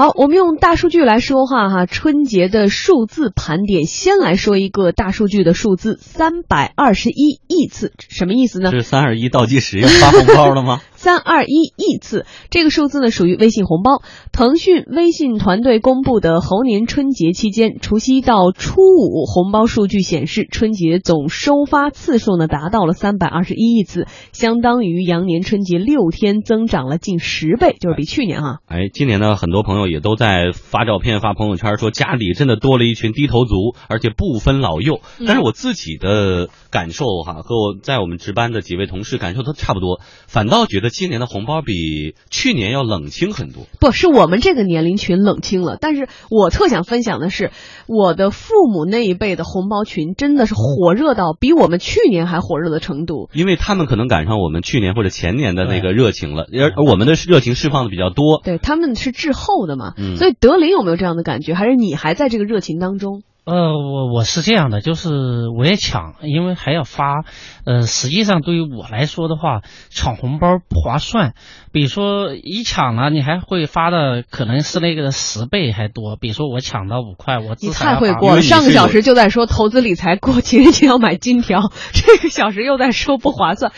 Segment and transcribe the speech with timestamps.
[0.00, 1.84] 好，我们用大数据来说话哈。
[1.84, 8.70] 春节的数字盘点，先来说一个大数据的数字：三百二十一亿次，什么意思呢？
[8.70, 10.80] 是三二一倒计时要发红包了吗？
[11.00, 14.02] 三二一亿次，这个数字呢属于微信红包。
[14.32, 28.58] 腾讯微信团队公布的猴年春节期间，除夕到初五红包数据显示，春节总收发次数呢达到了三百二十一亿次，相当于羊年春节六天增长了近十倍，就是比去年哈。
[28.66, 35.00] 哎，今年呢，很多朋友也都在发照片、发朋友圈，说家里真的多了一群低头族，而且不分老幼。
[35.26, 39.98] 但是我自己的感受哈，和我在我们值班的几位同事感受都差不多，
[40.28, 40.89] 反倒觉得。
[40.90, 47.50] 今年的红包比去年要冷清很多，不是我们这个年龄群冷清了，但是我特想分享的是，
[47.86, 61.54] 我的父母那一辈的红包群真的是火热到比我们去年还火热的程度，因为他们可能赶上我们去年或者前年的那个热情了，而我们的热情释放的比较多，对，他们是滞后的嘛，所以德林有没有这样的感觉？
[61.54, 63.22] 还是你还在这个热情当中？
[63.50, 67.24] 呃，我我是这样的，就是我也抢，因为还要发。
[67.64, 71.34] 呃，实际上对于我来说的话，抢红包不划算。
[71.72, 76.16] 比如说一抢了，你还会发的可能是那个十倍还多。
[76.16, 78.42] 比如说我抢到五块，我你太会过了。
[78.42, 81.60] 上个小时就在说投资理财过情人节要买金条，
[81.92, 83.72] 这个小时又在说不划算。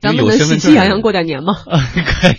[0.00, 1.54] 咱们能喜气洋洋过点年吗？
[1.64, 2.34] 可以，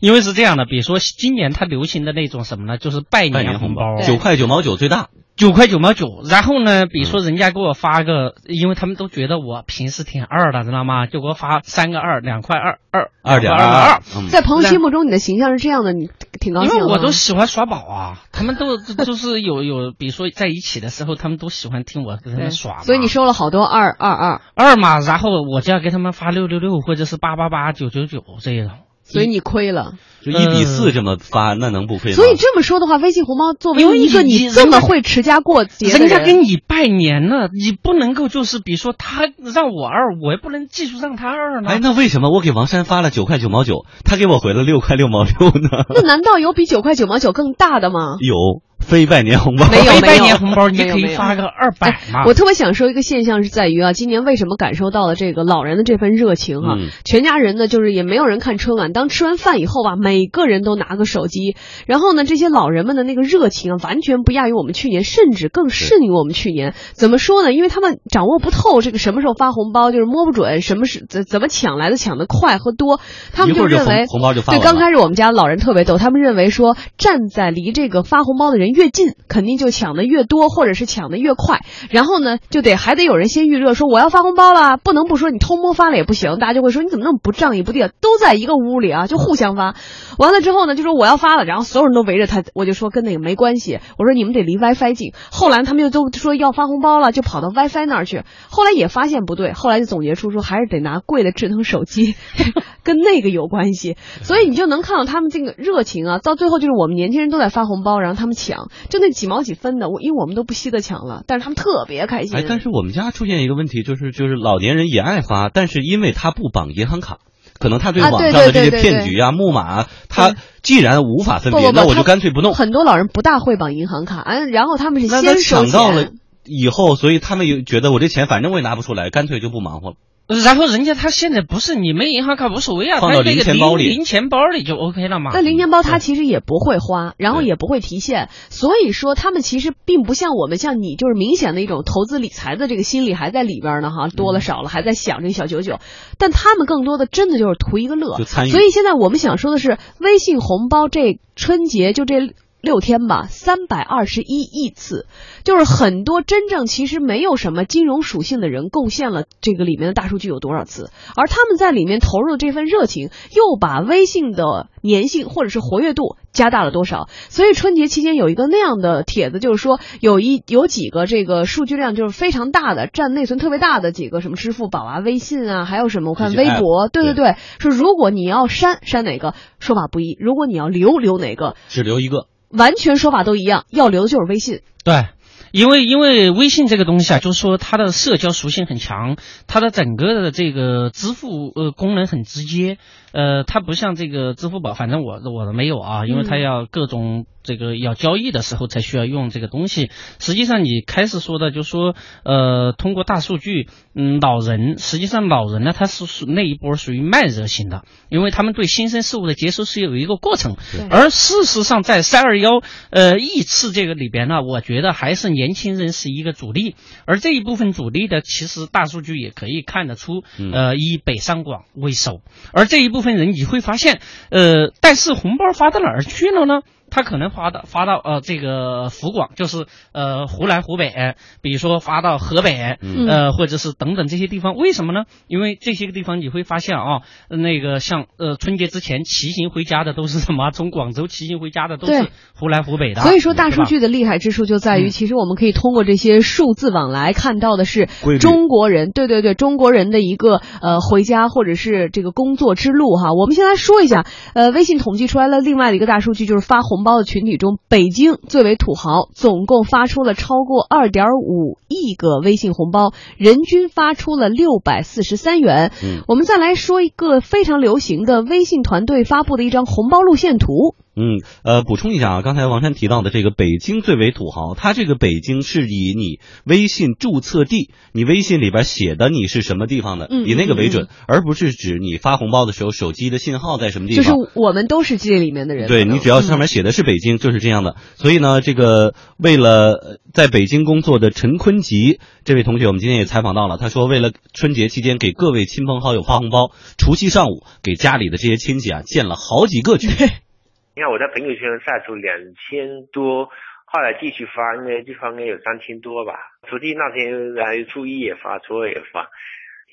[0.00, 0.66] 因为是这样的。
[0.66, 2.76] 比如说今年它流行的那种什么呢？
[2.76, 5.08] 就是拜年红包，九块九毛九最大。
[5.40, 11.06] 九块九毛九，然后呢，比如说人家给我发个，因为他们都觉得我平时挺二的，知道吗？
[11.06, 14.02] 就给我发三个二，两块二二二点二二。
[14.28, 16.74] 在朋友心目中，你的形象是这样的，你挺高兴。
[16.74, 22.80] 因为我都喜欢耍宝啊，他们都 就是有有，比如说在一起的时候，他们都喜欢听我跟他们耍。
[22.80, 28.72] 所以你收了好多二二二二嘛，然后我就要给他们发六六六或者是八八八九九九这一种。
[29.12, 32.16] 所以你亏了，就一比四这么发，那能不亏吗？
[32.16, 41.68] 所以这么说的话，微信红包作为一个你这么会持家过节，人家跟你拜年呢，你不能够就是比如说他让我二，我也不能继续让他二呢。
[41.70, 45.84] 哎，那为什么我给王山发了九块九毛九，他给我回了六块六毛六呢？
[45.94, 48.16] 那难道有比九块九毛九更大的吗？
[48.20, 48.62] 有。
[48.80, 52.24] 非拜年红包，没有拜年红包，你可以发个二百嘛。
[52.26, 56.76] 我特别想说一个现象是在于啊，今年为什么感受到了这个老人的这份热情哈？
[57.04, 66.74] 全家人呢，就是也没有人看春晚，当吃完饭以后吧，每个人都拿个手机，然后呢，这些老人们的那个热情啊，完全不亚于我们去年，甚至更甚于我们去年。
[66.94, 67.52] 怎么说呢？
[67.52, 73.00] 因为他们掌握不透这个什么时候发红包，就是摸不准什么是怎怎么抢来的抢的快和多，
[73.32, 79.50] 他们就认为红包就发对，刚开始我们家老人特别逗，他们认为说站在离这个发红包的人越近，肯定。
[79.60, 81.60] 就抢的越多，或者是抢的越快，
[81.90, 89.74] 然后呢，就得还得有人先预热，说我要发红包了，不能不说你偷摸发了也不行，大家就会说你怎么那么不仗义不地，都在一个屋里啊，就互相发。
[90.18, 95.12] 完了之后呢，就说我要发了，然后所有人都围着他，我就说跟那个没关系，我说你们得离 WiFi 近。
[95.30, 98.22] 后来他们又都说要发红包了，就跑到 WiFi 那儿去。
[98.48, 102.14] 后来也发现不对，后来就总结出说还是得拿贵的智能手机，
[102.82, 103.96] 跟那个有关系。
[104.22, 109.40] 所以你就能看到他们这个热情啊，到最后就是我们年轻人都在发红包，然后他们抢，就那几毛。
[109.40, 112.36] 几分的，我因为我们都不稀得抢了，但是他们特别开心。
[112.36, 117.20] 哎，但是我们家出现一个问题，就是就是老年人也爱发，但是因为他不绑银行卡，
[117.58, 122.52] 可能他对网上的这些骗局啊、木马，他既然无法分别，那我就干脆不弄。
[122.52, 126.10] 很多老人不大会绑银行卡，嗯，然后他们是先抢到了
[126.44, 129.96] 以后，所以他们也觉得我这钱反正我也拿不出来，干脆就不忙活了。
[130.44, 135.32] 然后人家他现在不是你没银行卡无所谓啊，放到零钱包里，零钱包里就 OK 了嘛。
[135.34, 145.80] 那零钱包他其实也不会花，然后也不会提现，所以说他们其实并不像我们，像你就是明显的一种投资理财的这个心理还在里边呢哈，多了少了还在想这小九九，
[146.16, 152.34] 但他们更多的真的就是图一个乐，所以现在我们想说的是，微信红包这春节就这。
[152.60, 155.06] 六天吧，三百二十一亿次，
[155.44, 167.08] 就是很多真正其实没有什么金融属性的人贡献了这个里面的大数据有多少次，而他们在里面投入的这份热情，又把微信的粘性或者是活跃度加大了多少？
[167.28, 182.26] 所以春节期间有一个那样的帖子，就是说有一有几个这个数据量就是非常大的，占内存特别大的几个什么支付宝啊、微信啊，还有什么我看微博，对对对，说如果你要删删哪个，说法不一；如果你要留留哪个，只留一个。
[182.50, 184.60] 完全说法都一样，要留的就是微信。
[184.84, 185.06] 对，
[185.52, 189.16] 因为因为微信这个东西啊，就是说它的社交属性很强，
[189.46, 192.78] 它的整个的这个支付呃功能很直接，
[193.12, 197.26] 呃，它不像这个支付宝，反正我我的没有啊，因为它要各种。
[197.42, 199.90] 这个要交易的时候才需要用这个东西。
[200.18, 210.56] 实际上，你开始说的，就说呃，通过大数据，嗯，老人实际上老人呢，他是属那一波属于慢热型的，因为他们对新生事物的接收是有一个过程。
[210.90, 212.60] 而事实上，在三二幺
[212.90, 216.74] 呃亿次这个里边呢，我觉得还是年轻人是一个主力。
[217.06, 220.22] 而这一部分主力的，其实大数据也可以看得出，
[220.52, 222.20] 呃，以北上广为首。
[222.52, 226.60] 而这一部分人，你会发现，呃，但是红包发到哪儿去了呢？
[226.90, 232.76] 他可能发到发到呃这个福广，就是呃湖南湖北，比如说发到河北，
[233.08, 235.04] 呃或者是等等这些地方，为什么呢？
[235.28, 240.50] 因为这些个地方你会发现啊，那个像呃春节之前骑行回家的都是什么？
[240.50, 243.02] 从广州骑行回家的都是湖南湖北的。
[243.02, 247.88] 所以说大数据的厉害之处就在于，其实我们可以通过这些数字往来看到的是
[248.18, 253.12] 中国人，对对对，中国人的一个呃回家或者是这个工作之路哈。
[253.12, 254.04] 我们先来说一下，
[254.34, 256.79] 呃，微信统计出来了另外的一个大数据，就是发红。
[256.80, 265.72] 红包的群体中，北京最为土豪，总共发出了超过二点五亿个微信红包，人均发出了六百四十三元。
[265.84, 270.74] 嗯，我们再来说一个非常流行的微信团队发布的一张红包路线图。
[270.96, 284.04] 嗯，呃，补充一下啊，刚才王珊提到的这个北京最为土豪，它这个北京是以你微信注册地，你微信里边写的你是什么地方的，以那个为准，而不是指你发红包的时候手机的信号在什么地方。
[284.04, 285.68] 就是我们都是这里面的人。
[285.68, 287.76] 对你只要上面写的是北京，就是这样的。
[287.94, 299.90] 所以呢，这个为了在北京工作的陈坤吉这位同学，我们今天也采访到了，他说为了春节期间给各位亲朋好友发红包，除夕上午给家里的这些亲戚啊建了好几个群。
[300.76, 302.16] 你看我在朋友圈晒出两
[302.48, 303.26] 千多，
[303.66, 306.14] 后来继续发，应该就发应该有三千多吧。
[306.48, 309.10] 除夕那天还有初一也发，初二也发，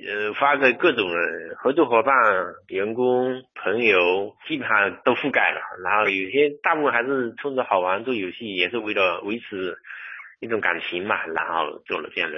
[0.06, 2.14] 呃，发给各种人，合作伙伴、
[2.68, 5.60] 员工、朋友，基本上都覆盖了。
[5.84, 9.78] 然后有些大部分还是冲着好玩做游戏，也是为了维持
[10.40, 12.38] 一种感情嘛，然后做了这样的。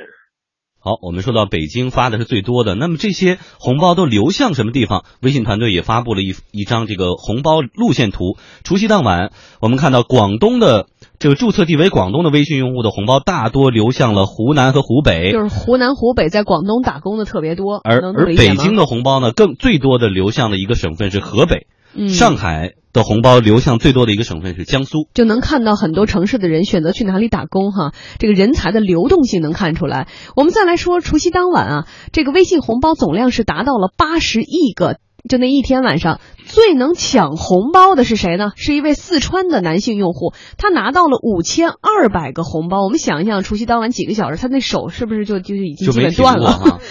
[0.81, 5.03] 好，我们说到北京发的是最多的，那么这些红包都流向什么地方？
[5.21, 8.37] 微信团队也发布了一一张这个红包路线图。
[8.63, 10.87] 除夕当晚，我们看到广东的
[11.19, 17.81] 这个注册地为广东的微信用户的红包大多流向了湖南和湖北，就是湖南、湖北在广东打工的特别多。
[17.83, 21.67] 而而北京的红包呢，更最多的流向的一个省份是河北。
[22.09, 30.07] 上海的红包流向最多的一个省份是江苏，就能看到很多城市的人选择去哪里打工哈，这个人才的流动性能看出来。
[30.35, 34.97] 我们再来说除夕当晚啊，这个微信红包总量是达到了八十亿个，
[35.27, 38.51] 就那一天晚上最能抢红包的是谁呢？
[38.55, 42.83] 是一位四川的男性用户，他拿到了五千二百个红包。
[42.83, 46.79] 我们想一想，除夕当晚几个小时，他那手是不是就就已经基本断了？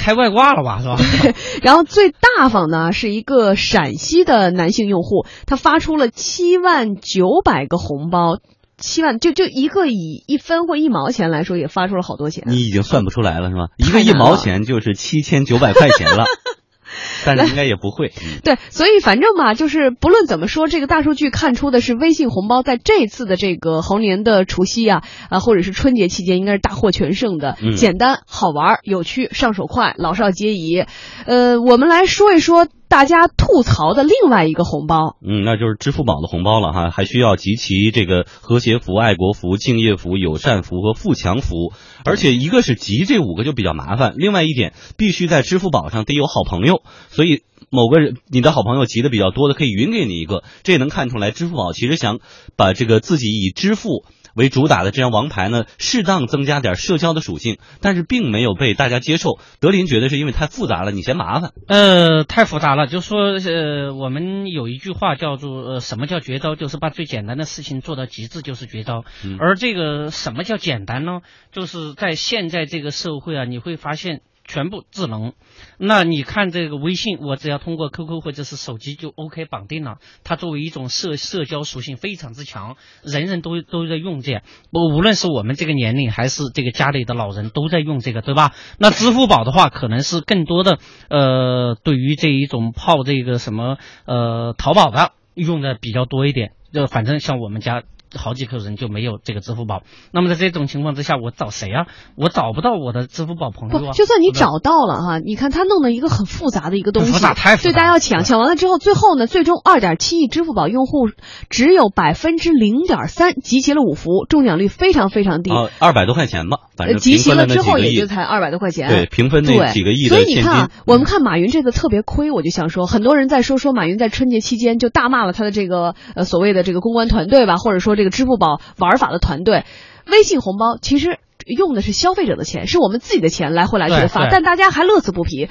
[0.00, 0.96] 开外挂了吧，是吧？
[1.62, 8.38] 然后最大方呢是一个陕西的男性用户，他发出了七万九百个红包，
[8.78, 12.44] 七万就就一个以一分或一毛钱来说，也发出了好多钱。
[12.46, 13.66] 你已经算不出来了是吧？
[13.76, 16.24] 一个一毛钱就是七千九百块钱了。
[17.24, 18.12] 但是应该也不会，
[18.44, 30.84] 对，所以反正吧，就是不论怎么说，这个大数据看出的是微信红包在这次的这个猴年的除夕啊啊，或者是春节期间，应该是大获全胜的，简单好玩、有趣、上手快，老少皆宜。
[31.26, 32.68] 呃，我们来说一说。
[32.90, 41.72] 大家吐槽的另外一个红包，嗯，那就是支付宝的红包了哈，还需要集齐这个和谐福、爱国福、敬业福、友善福和富强福，
[42.04, 52.18] 而且一个是集这五个就比较麻烦，另外一点必须在支付宝上得有好朋友，所以某个人你的好朋友集的比较多的，可以匀给你一个，这也能看出来支付宝其实想
[52.56, 54.04] 把这个自己以支付。
[54.34, 59.38] 为主打的这张王牌呢，适当增加点社交的属性，但是并没有被大家接受。
[59.60, 61.52] 德林觉得是因为太复杂了，你嫌麻烦。
[61.68, 66.56] 呃，太复杂了，就说呃，我们有一句话叫做呃，什么叫绝招？
[66.56, 69.04] 就是把最简单的事情做到极致就是绝招。
[69.38, 71.20] 而这个什么叫简单呢？
[71.52, 74.20] 就是在现在这个社会啊，你会发现。
[74.50, 75.32] 全部智能，
[75.78, 79.98] 那你看这个微信，我只要通过 QQ 或者是手机就 OK 绑定了。
[80.24, 84.42] 它作为一种社社交属性非常之强，人人都都在用这，
[84.72, 88.52] 不无论是我们这个年龄还是这个家里的老人都在用这个，对吧？
[88.76, 96.50] 那支付宝的话，可能是更多的呃，对于这一种泡这个什么呃淘宝的用的比较多一点。
[96.72, 97.84] 就反正像我们家。
[98.16, 99.82] 好几个人就没有这个支付宝。
[100.12, 101.86] 那么在这种情况之下，我找谁啊？
[102.16, 111.08] 我找不到我的支付宝朋友就算你找到了哈，你看他弄了一个很复杂的一个东西，很复杂太复杂对大家要抢，抢完了之后，最后呢，最终二点七亿支付宝用户
[111.48, 115.50] 只有百分之零点三集齐了五福，中奖率非常非常低。
[115.50, 118.88] 啊，二百多块钱吧，反呃，正集齐了之后也就才二百多块钱。
[118.88, 129.66] 对，平分那，几个亿所以你看啊，，我们看马云这次特别亏，我就想说，很多人在说说马云在春节期间就大骂了他的这个呃所谓的这个公关团队吧，或者说这个支付宝玩法的团队。
[130.10, 135.50] 微信红包其实用的是消费者的钱，是我们自己的钱来回来去的发，但大家还乐此不疲。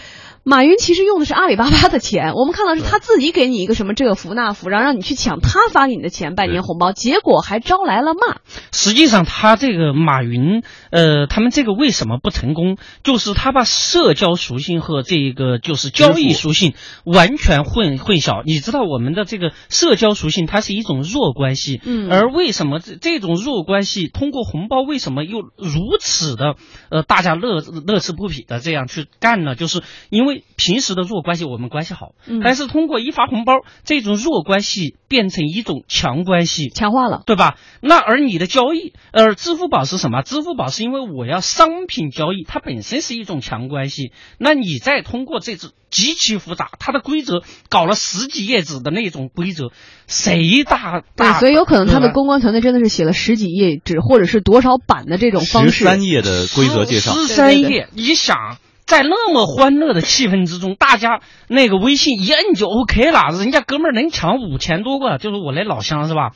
[0.49, 8.37] 马云其实用的是阿里巴巴的钱，我们看到是他自己给你一个什么这个福那福，然后让你去抢他发给你的钱拜年红包，结果还招来了骂。
[8.71, 12.77] 实际上，他这个马云，呃，他们这个为什么不成功？
[13.03, 16.73] 就是他把社交属性和这个就是交易属性
[17.05, 18.41] 完全混混淆。
[18.43, 26.55] 你知道，我们的这个社交属性，它是一种弱关系，嗯而为什么这这种弱关系通过红包，为什么又如此的
[26.89, 29.53] 呃大家乐乐此不疲的这样去干呢？
[29.53, 33.53] 就是因为平时的弱关系我们关系好，嗯但是通过一发红包，
[33.83, 37.23] 这种弱关系变成一种强关系，强化了。
[37.25, 37.57] 对吧？
[37.81, 40.21] 那而你的交易，呃，支付宝是什么？
[40.21, 44.11] 支付宝是因为我要商品交易，它本身是一种强关系。
[44.37, 49.71] 那你再通过这种极其复杂，它的规则搞了十几页纸的那种规则，
[50.07, 51.39] 谁大对，大？
[51.39, 55.85] 所以有可能他的公关团队真的是写了十几页纸，或者是多少版的这种方式十式。
[55.85, 58.57] 三页的规则介绍，十对对三页，你想。
[58.89, 66.31] 在那么欢乐的气氛之中，大家那个微信一摁就 OK 了，人家哥们儿能抢五千多个，就是我那老乡是吧？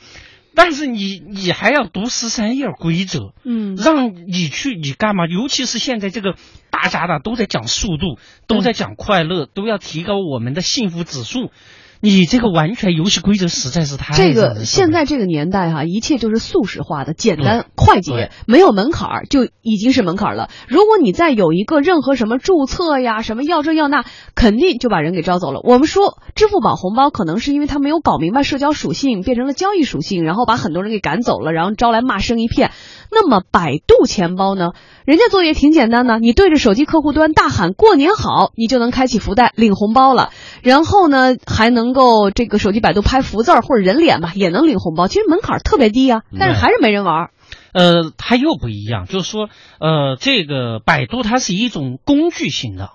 [0.54, 5.26] 但是你你还要读十三页规则，嗯，让你去你干嘛？
[5.26, 6.36] 尤其是现在这个
[6.70, 11.50] 大家的都在讲速度，都在讲快乐，都要提高我们的幸福指数。
[12.04, 20.50] 你这个完全游戏规则实在是太这个现在这个年代哈、一切就是速食化的、简单、对快捷，没有门槛儿就已经是门槛儿了。
[20.68, 25.60] 如果你再有一个任何什么注册呀、什么要这要那，肯定就把人给招走了。
[25.64, 32.70] 我们说支付宝红包可能是因为他没有搞明白社交属性，变成了交易属性，然后把很多人给赶走了，然后招来骂声一片。
[33.10, 34.72] 那么百度钱包呢？
[35.04, 40.30] 人家作业挺简单的，你对着手机客户端大喊“过年好”，你就能开启福袋领红包了。
[40.62, 45.06] 然后呢，还能够这个手机百度拍福字儿或者人脸吧，也能领红包。
[45.06, 47.30] 其实门槛儿特别低啊，但是还是没人玩儿。
[47.74, 52.92] 呃，它又不一样，就是说，呃，这个百度它是一种工具型的，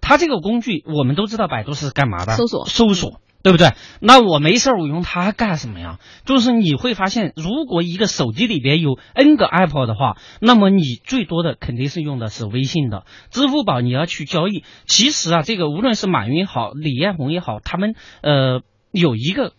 [0.00, 2.32] 它这个工具我们都知道，百度是干嘛的？
[2.32, 3.74] 搜索搜索，对不对？
[4.00, 6.00] 那我没事儿我用它干什么呀？
[6.24, 14.64] 就是你会发现，如果一个手机里边有 N 个 App 的话，那么你最多的肯定是用的是微信的，支付宝你要去交易。
[14.86, 19.52] 其实啊，这个无论是马云也好，李彦宏也好，他们呃有一个。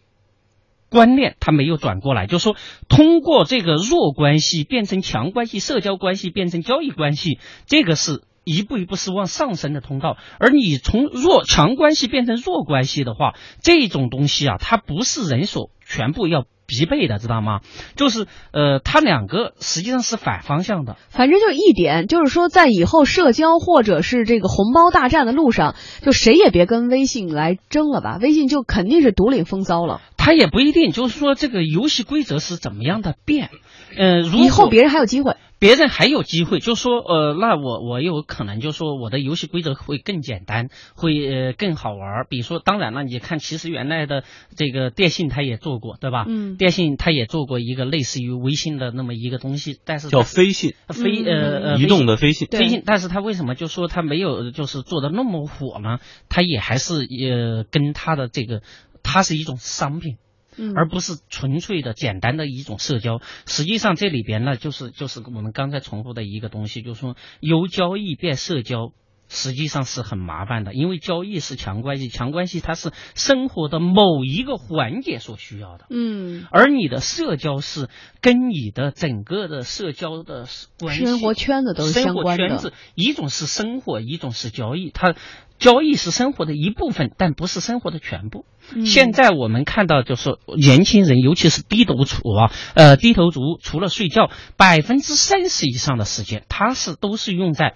[0.88, 2.56] 观念他没有转过来，就是说
[2.88, 10.16] 通过这个弱关系变成强关系，社交关系变成交易关系，这个是一步一步是往上升的通道。
[10.40, 17.60] 而你从弱强关系变成弱关系的话，这种东西啊，它不是人所全部要必备的，知道吗？
[17.96, 20.96] 就是呃，它两个实际上是反方向的。
[21.10, 30.02] 反正就一点，就是说在以后社交或者是这个红包大战的路上，就谁也别跟微信来争了吧，微信就肯定是独领风骚了。
[30.18, 33.52] 它也不一定，就是说这个游戏规则是怎么样的变，
[33.96, 35.36] 呃，如以后别人还有机会。
[35.66, 42.28] 别人还有机会，就说呃，那我我有可能就说我的游戏规则会更简单，会呃更好玩儿。
[42.30, 44.24] 比如说，当然了，你看，其实原来的
[44.56, 46.26] 这个电信它也做过，对吧？
[46.28, 52.48] 嗯电信它也做过一个类似于微信的那么一个东西，但是叫飞信，飞嗯呃呃移动的飞信。
[52.48, 55.98] 飞信，但是它为什么就说它没有就是做的那么火呢？
[56.30, 58.62] 它也还是呃跟它的这个，
[59.02, 60.18] 它是一种商品。
[60.58, 63.22] 嗯，而不是纯粹的简单的一种社交。
[63.46, 68.92] 实际上这里边呢，就是就是我们刚才重复的一个东西，就是说由交易变社交。
[69.28, 77.90] 实际上是很麻烦的，因为交易是强关系，强关系它是生活的某一个环节所需要的，嗯，而你的社交是
[78.22, 80.46] 跟你的整个的社交的
[80.80, 82.74] 关系、生活圈子都是生活相关的圈子。
[82.94, 84.92] 一种是生活，一种是交易。
[84.92, 85.16] 它
[85.58, 88.46] 交易是生活的一部分，但不是生活的全部。
[88.74, 97.76] 嗯现在我们看到，就是年轻人，尤其是低头族啊，呃，低头族除了睡觉，百分之三十以上的时间，他是都是用在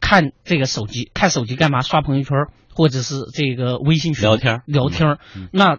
[0.00, 1.82] 看这个手机，看手机干嘛？
[1.82, 2.36] 刷朋友圈，
[2.74, 5.18] 或者是这个微信群聊天儿聊天
[5.52, 5.78] 那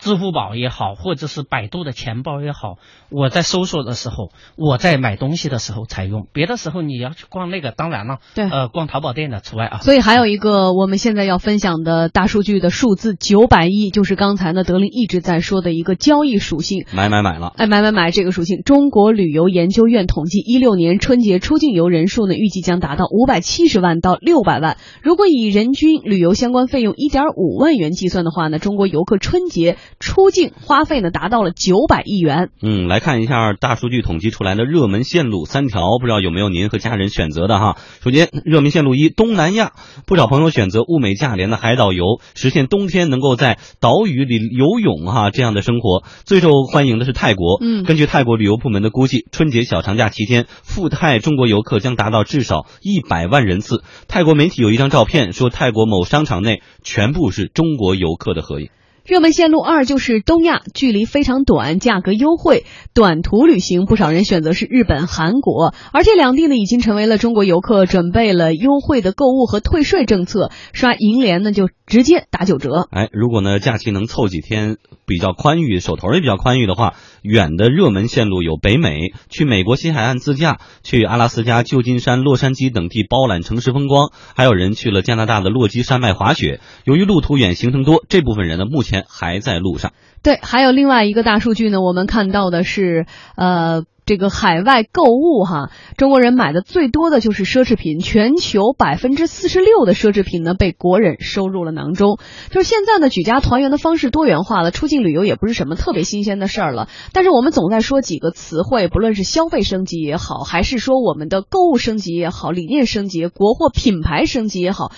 [0.00, 2.78] 支付宝也好，或者是百度的钱包也好，
[3.10, 9.78] 我在搜索的时候，我在买东西的时候才用，别的时候你要去逛那个，当然了，对，呃，逛淘宝店的除外啊。
[9.78, 24.78] 所以还有一个我们现在要分享的大数据的数字九百亿，就是刚才呢德林一直在说的一个交易属性，买买买了，哎，买买买这个属性，中国旅游研究院统计，一六年春节出境游人数呢，预计将达到五百七十万到六百万。
[25.02, 32.50] 如果以人均旅游相关费用一点五万元计算的话呢，中国游客春节出境花费呢达到了九百亿元。
[32.62, 37.76] 嗯，来看一下大数据统计出来的热门线路三条，不知道有没有您和家人选择的哈？
[38.02, 39.72] 首先，热门线路一东南亚，
[40.06, 42.04] 不少朋友选择物美价廉的海岛游，
[42.34, 46.04] 实现冬天能够在岛屿里游泳哈这样的生活。
[46.24, 53.82] 最受欢迎的是泰国，嗯，根据泰国旅游部门的估计，春节小长假期间赴泰中国游客将达到至少一百万人次。
[54.08, 58.70] 泰国媒体有一张照片，说泰国某商场内全部是中国游客的合影。
[59.10, 62.64] 热门线路二就是东亚，距离非常短，价格优惠，
[62.94, 72.86] 短途旅行，不少人选择是日本、韩国，而这两地呢已经成为了中国游客准备了优惠的购物和退税政策，刷银联呢就直接打九折。
[72.92, 74.76] 哎，如果呢假期能凑几天
[75.06, 86.60] 比较宽裕，手头也比较宽裕的话，远的热门线路有北美，去美国西海岸自驾，去阿拉斯加、旧金山、洛杉矶等地包揽城市风光，还有人去了加拿大的落基山脉滑雪。
[86.84, 89.92] 由于路途远、行程多，这部分人呢目前还在路上。
[90.22, 93.84] 对，还有另外一个大数据呢，我们看到的是，呃。
[94.06, 102.18] 这个海外购物哈，中国人买的最多的就是奢侈品，全球百分之四十六的奢侈品呢被国人收入了囊中。
[102.50, 106.88] 就是现在呢，举家团圆的方式多元化了，出境旅游也不是什么特别新鲜的事儿了。
[107.12, 114.90] 但是我们总在说几个词汇，不论是消费升级也好，还是说我们的购物升级也好，理念升级、国货品牌升级也好。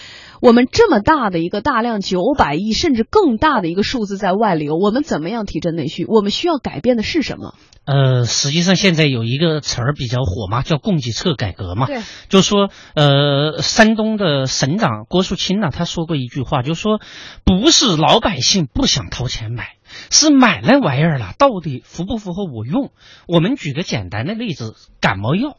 [0.43, 6.05] 我们这么大的一个大量九百亿甚至更大的一个数字在外流，我们怎么样提振内需？
[6.05, 7.55] 我们需要改变的是什么？
[7.85, 11.87] 呃，实际上现在有一个词儿比较火嘛，叫供给侧改革嘛。
[11.87, 17.01] 对，就说呃，山东的省长郭树清呢，他说过一句话，就说
[17.45, 19.77] 不是老百姓不想掏钱买，
[20.11, 22.91] 是买那玩意儿了，到底符不符合我用？
[23.29, 25.57] 我们举个简单的例子，感冒药，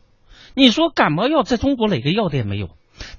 [0.56, 2.68] 你说感冒药在中国哪个药店没有？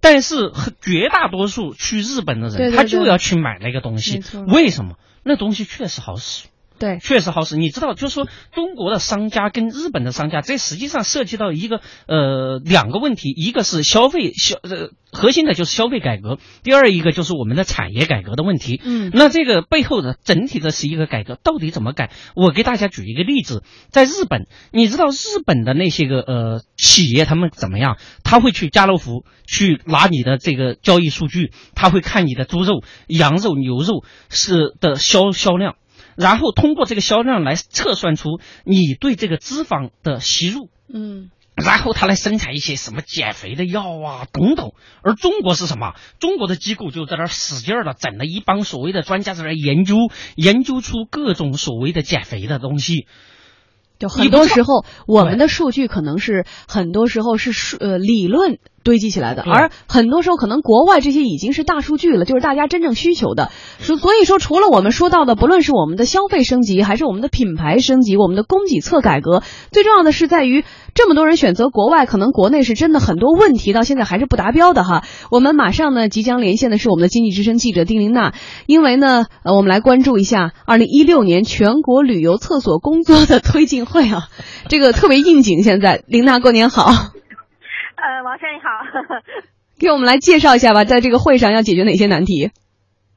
[0.00, 4.22] 但是绝大多数去日本的人，他就要去买那个东西。
[4.46, 4.96] 为什么？
[5.22, 6.48] 那东西确实好使。
[6.84, 7.56] 对，确实好使。
[7.56, 18.82] 你知道，就是说中国的商家跟日本的商家，这实际上涉及到一个呃两个问题，一个是消费消呃核心的就是消费改革，第二一个就是我们的产业改革的问题。
[18.84, 22.10] 嗯，那这个背后的整体的是一个改革，到底怎么改？
[22.36, 27.96] 我给大家举一个例子，在日本，你知道日本的那些个呃企业他们怎么样？
[28.24, 35.76] 他会去家乐福去拿你的这个交易数据，他会看你的猪肉、羊肉、牛肉是的销销量。
[36.16, 44.72] 然后通过这个销量来测算出你对这个脂肪的吸入，嗯，然后他来生产一些什么减肥的药啊等等。
[45.02, 45.94] 而中国是什么？
[46.18, 49.96] 中国的机构就在那使劲儿的整了一帮所谓的专家在那研究，
[50.36, 53.06] 研究出各种所谓的减肥的东西。
[53.98, 58.58] 就很多时候，我们的数据可能是很多时候是数呃理论。
[58.84, 63.50] 堆积起来的，而很多时候可能国外这些已经是大数据了，就是大家真正需求的。
[63.80, 69.42] 所所以说，除了我们说到的，不论是我们的消费升级，还是我们的品牌升级，我们的供给侧改革，
[69.72, 75.02] 最重要的是在于这么多人选择国外，可能国内是真的很多问题到现在还是不达标的哈。
[75.30, 78.34] 我们马上呢即将连线的是我们的经济之声记者丁玲娜，
[78.66, 84.28] 因为呢呃我们来关注一下二零一六年全国旅游厕所工作的推进会啊，
[84.68, 85.54] 这个特别应景。
[85.62, 87.14] 现在，玲娜过年好。
[87.96, 88.68] 呃，王珊你好，
[89.78, 92.50] 给我们来介绍一下吧，在这个会上要解决哪些难题？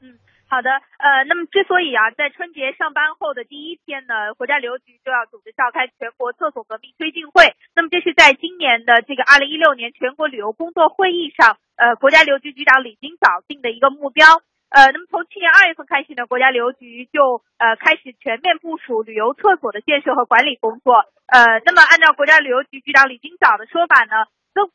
[0.00, 14.26] 嗯，好的，呃，那么之所以啊，在春节上班后的第一天呢，国家旅游局就要组织召开全国厕所革命推进会，那么这是在今年的这个二零一六年全国旅游工作会议上，呃，国家旅游局局长李金早定的一个目标。
[14.68, 21.08] 呃，那么从去年二月份开始呢，国家旅游局就呃开始全面部署旅游厕所的建设和管理工作。
[21.26, 24.28] 呃，那么按照国家旅游局局长李金早的说法呢。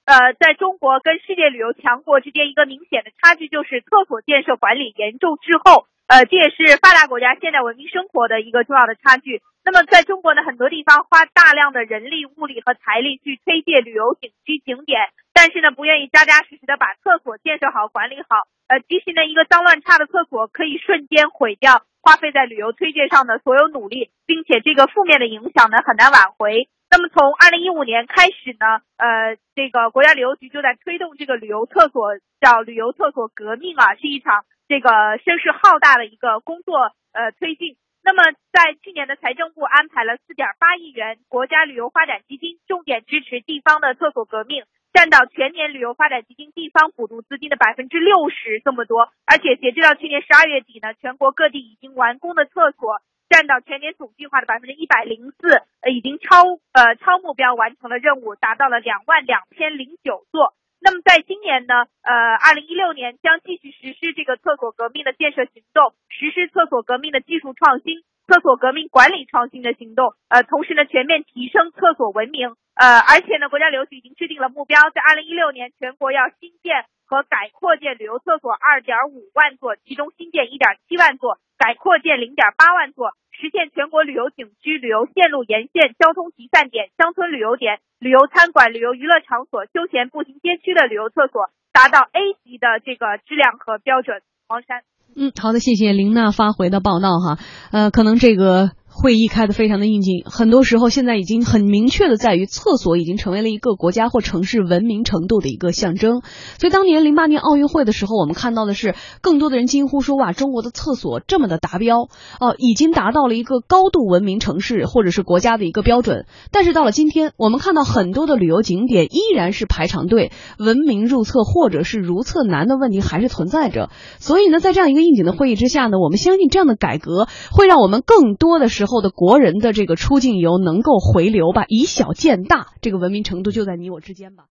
[0.05, 9.41] 呃，在中国跟世界旅游强国之间一个明显的差距就是厕所建设管理严重滞后，呃，这也是发达国家现代文明生活的一个重要的差距。
[9.65, 14.99] 那么在中国呢，很多地方花大量的人力、物力和财力去推介旅游景区景点，
[15.33, 18.43] 但是呢，不愿意扎扎实实的把厕所建设好、管理好。
[18.67, 26.67] 呃，其实呢，一个脏乱差的厕所可以瞬间毁掉花费在旅游推介上的所有努力，并且这个负面的影响呢很难挽回。
[26.93, 37.77] 那么从二零一五年开始呢，呃，这个国家旅游局就在推动这个旅游厕所叫旅游厕所革命啊，是一场这个声势浩大的一个工作呃推进。
[38.03, 49.09] 那么在去年的财政部安排了四点八亿元国家旅游发展基金，重点支持地方的厕所革命，占到全年旅游发展基金地方补助资金的百分之六十这么多。
[49.25, 53.01] 而且截止到去年十二月底呢，全国各地已经完工的厕所
[53.33, 56.37] 占到全年总计划的百分之一百零四，呃，已经超
[56.71, 60.53] 呃超目标完成了任务，达到了两万两千零九座。
[60.79, 61.73] 那么在今年呢，
[62.05, 83.11] 呃，二零一六年将继续实施这个厕所革命的建设行动，实施厕所革命的技术创新、厕所革命管理创新的行动，呃，同时呢，全面提升厕所文明，呃，而且呢，国家旅游局已经制定了目标，在二零一六年全国要新建和改扩建旅游厕所二点五万座，其中新建一点七万座，改扩建零点八万座。
[83.33, 94.21] 实现全国旅游景区、旅游线路沿线交通集散点、乡村旅游点、旅游餐馆、旅游娱乐场所、休闲步行街区的旅游厕所达到 A 级的这个质量和标准。
[94.47, 94.83] 黄山，
[95.15, 97.37] 嗯，好的，谢谢林娜发回的报道哈。
[97.71, 98.71] 呃，可能这个。
[98.95, 106.21] 会议开得非常的应景，很多时候现在已经很明确的在于，厕所已经成为了一个国家或城市文明程度的一个象征。
[106.59, 112.03] 所以当年零八年奥运会的时候，我们看到的是更多的人惊呼说：“哇，中国的厕所这么的达标
[112.39, 123.89] 哦，已经达到了一个高度文明城市或者是国家的一个标准。”但是到了今天，我们看到很多的旅游景点依然是排长队，文明入厕或者是如厕难的问题还是存在着。
[124.19, 128.93] 所以呢，在这样一个应景的会议之下呢，我们相信这样的改革会让我们更多的是时候。
[128.93, 134.43] 后的国人的这个出境游能够回流吧，以小见大，这个文明程度就在你我之间吧。